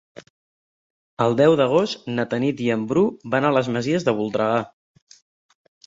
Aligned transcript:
El 1.25 1.37
deu 1.41 1.57
d'agost 1.59 2.09
na 2.15 2.27
Tanit 2.33 2.65
i 2.69 2.73
en 2.79 2.89
Bru 2.95 3.07
van 3.37 3.49
a 3.51 3.55
les 3.61 3.73
Masies 3.79 4.09
de 4.11 4.19
Voltregà. 4.23 4.61